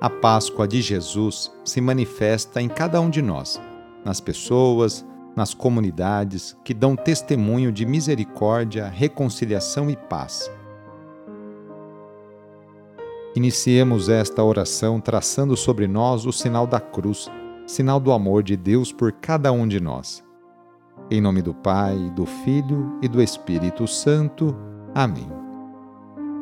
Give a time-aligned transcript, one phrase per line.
[0.00, 3.60] A Páscoa de Jesus se manifesta em cada um de nós,
[4.02, 5.04] nas pessoas,
[5.36, 10.50] nas comunidades que dão testemunho de misericórdia, reconciliação e paz.
[13.36, 17.30] Iniciemos esta oração traçando sobre nós o sinal da cruz,
[17.66, 20.24] sinal do amor de Deus por cada um de nós.
[21.10, 24.56] Em nome do Pai, do Filho e do Espírito Santo.
[24.94, 25.39] Amém.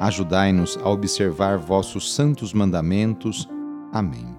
[0.00, 3.46] Ajudai-nos a observar vossos santos mandamentos.
[3.92, 4.34] Amém.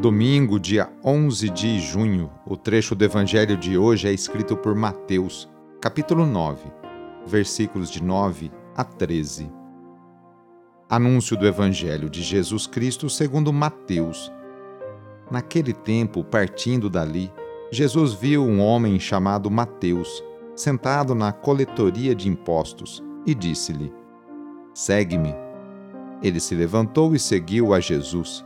[0.00, 5.46] Domingo, dia 11 de junho, o trecho do Evangelho de hoje é escrito por Mateus
[5.78, 6.72] capítulo 9,
[7.26, 9.52] versículos de 9 a 13.
[10.88, 14.32] Anúncio do Evangelho de Jesus Cristo segundo Mateus.
[15.30, 17.30] Naquele tempo, partindo dali,
[17.70, 20.22] Jesus viu um homem chamado Mateus,
[20.54, 23.92] sentado na coletoria de impostos, e disse-lhe:
[24.74, 25.34] Segue-me.
[26.22, 28.44] Ele se levantou e seguiu a Jesus.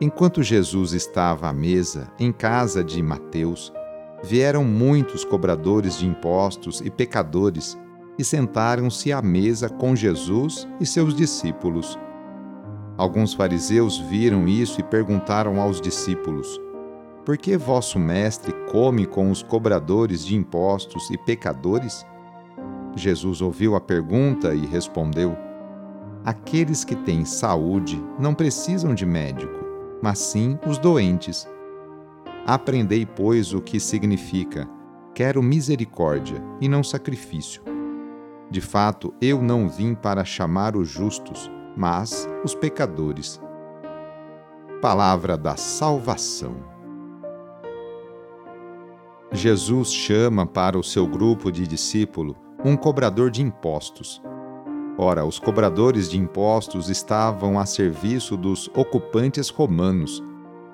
[0.00, 3.72] Enquanto Jesus estava à mesa, em casa de Mateus,
[4.22, 7.78] vieram muitos cobradores de impostos e pecadores
[8.18, 11.98] e sentaram-se à mesa com Jesus e seus discípulos.
[12.96, 16.60] Alguns fariseus viram isso e perguntaram aos discípulos:
[17.26, 22.06] Por que vosso mestre come com os cobradores de impostos e pecadores?
[22.94, 25.36] Jesus ouviu a pergunta e respondeu:
[26.24, 29.58] Aqueles que têm saúde não precisam de médico,
[30.00, 31.48] mas sim os doentes.
[32.46, 34.68] Aprendei, pois, o que significa:
[35.12, 37.60] quero misericórdia e não sacrifício.
[38.48, 43.40] De fato, eu não vim para chamar os justos, mas os pecadores.
[44.80, 46.75] Palavra da Salvação.
[49.36, 54.22] Jesus chama para o seu grupo de discípulo um cobrador de impostos.
[54.96, 60.22] Ora, os cobradores de impostos estavam a serviço dos ocupantes romanos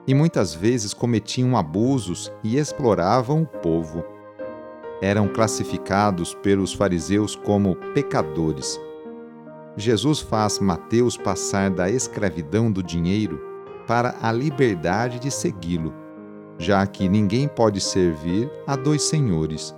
[0.06, 4.04] e muitas vezes cometiam abusos e exploravam o povo.
[5.02, 8.80] Eram classificados pelos fariseus como pecadores.
[9.76, 13.40] Jesus faz Mateus passar da escravidão do dinheiro
[13.88, 15.92] para a liberdade de segui-lo,
[16.62, 19.74] já que ninguém pode servir a dois senhores.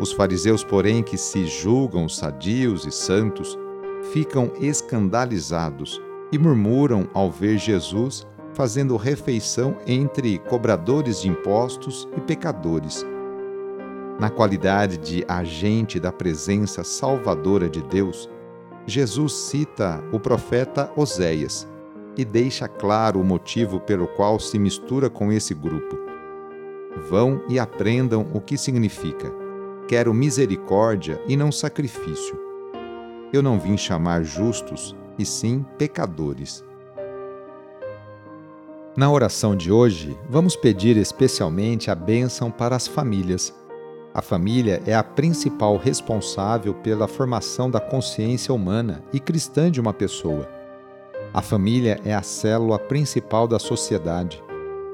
[0.00, 3.58] Os fariseus, porém, que se julgam sadios e santos,
[4.10, 6.00] ficam escandalizados
[6.32, 13.04] e murmuram ao ver Jesus fazendo refeição entre cobradores de impostos e pecadores.
[14.18, 18.30] Na qualidade de agente da presença salvadora de Deus,
[18.86, 21.70] Jesus cita o profeta Oséias
[22.16, 25.98] e deixa claro o motivo pelo qual se mistura com esse grupo.
[27.08, 29.32] Vão e aprendam o que significa:
[29.88, 32.38] quero misericórdia e não sacrifício.
[33.32, 36.64] Eu não vim chamar justos, e sim pecadores.
[38.94, 43.54] Na oração de hoje, vamos pedir especialmente a bênção para as famílias.
[44.12, 49.94] A família é a principal responsável pela formação da consciência humana e cristã de uma
[49.94, 50.46] pessoa.
[51.34, 54.42] A família é a célula principal da sociedade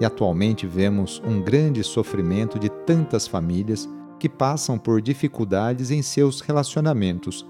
[0.01, 3.89] e atualmente vemos um grande sofrimento de tantas famílias
[4.21, 7.45] que passam por dificuldades em seus relacionamentos.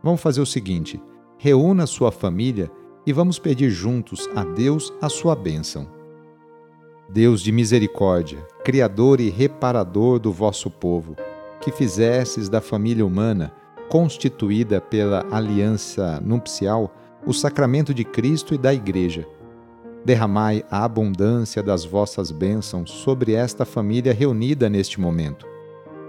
[0.00, 1.02] Vamos fazer o seguinte:
[1.38, 2.70] reúna sua família
[3.04, 5.88] e vamos pedir juntos a Deus a sua bênção.
[7.08, 11.16] Deus de misericórdia, Criador e reparador do vosso povo,
[11.60, 13.52] que fizesses da família humana,
[13.90, 16.94] constituída pela aliança nupcial,
[17.26, 19.26] o sacramento de Cristo e da Igreja.
[20.04, 25.46] Derramai a abundância das vossas bênçãos sobre esta família reunida neste momento,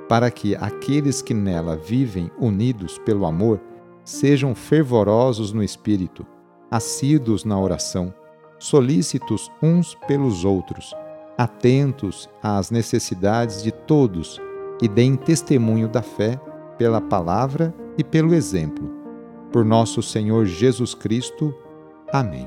[0.09, 3.61] para que aqueles que nela vivem unidos pelo amor
[4.03, 6.25] sejam fervorosos no espírito
[6.69, 8.13] assíduos na oração,
[8.59, 10.93] solícitos uns pelos outros,
[11.37, 14.41] atentos às necessidades de todos
[14.81, 16.39] e deem testemunho da fé
[16.77, 18.94] pela palavra e pelo exemplo.
[19.55, 21.55] Por nosso Senhor Jesus Cristo.
[22.11, 22.45] Amém.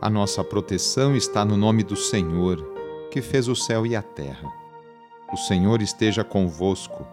[0.00, 2.64] A nossa proteção está no nome do Senhor,
[3.10, 4.48] que fez o céu e a terra.
[5.32, 7.04] O Senhor esteja convosco,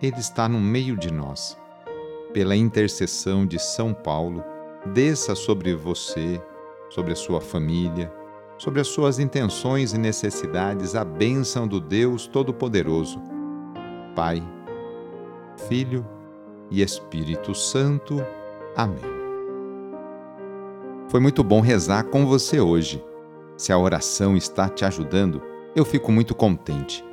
[0.00, 1.58] Ele está no meio de nós.
[2.32, 4.42] Pela intercessão de São Paulo,
[4.86, 6.42] desça sobre você,
[6.88, 8.10] sobre a sua família,
[8.56, 13.20] sobre as suas intenções e necessidades a bênção do Deus Todo-Poderoso,
[14.16, 14.42] Pai,
[15.68, 16.02] Filho
[16.72, 18.24] e Espírito Santo.
[18.74, 19.04] Amém.
[21.08, 23.04] Foi muito bom rezar com você hoje.
[23.56, 25.42] Se a oração está te ajudando,
[25.76, 27.04] eu fico muito contente.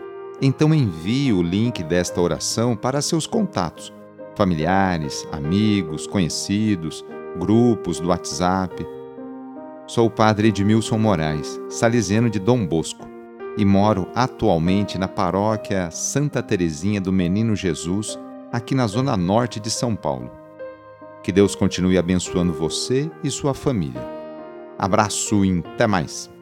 [0.41, 3.94] Então envie o link desta oração para seus contatos,
[4.35, 7.03] familiares, amigos, conhecidos,
[7.38, 8.88] grupos do WhatsApp.
[9.85, 13.06] Sou o padre Edmilson Moraes, salesiano de Dom Bosco,
[13.57, 18.17] e moro atualmente na paróquia Santa Terezinha do Menino Jesus,
[18.51, 20.31] aqui na zona norte de São Paulo.
[21.23, 24.01] Que Deus continue abençoando você e sua família.
[24.77, 26.38] Abraço e até mais!